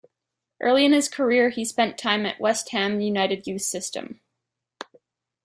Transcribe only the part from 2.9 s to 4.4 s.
United's youth system.